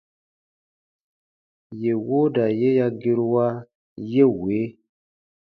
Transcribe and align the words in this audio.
Yè 1.81 1.93
wooda 2.07 2.45
ye 2.59 2.69
ya 2.79 2.87
gerua 3.01 3.47
ye 4.11 4.23
wee: 4.39 4.67